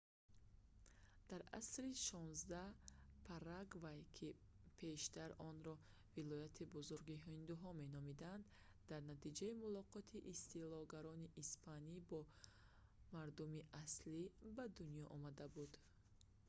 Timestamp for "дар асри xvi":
1.29-2.65